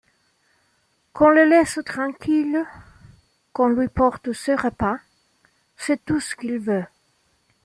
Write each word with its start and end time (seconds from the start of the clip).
Qu'on 1.13 1.29
le 1.29 1.45
laisse 1.45 1.77
tranquille, 1.85 2.65
qu'on 3.53 3.67
lui 3.67 3.87
porte 3.87 4.33
ses 4.33 4.55
repas, 4.55 4.97
c'est 5.77 6.03
tout 6.05 6.19
ce 6.19 6.35
qu'il 6.35 6.57
veut. 6.57 6.85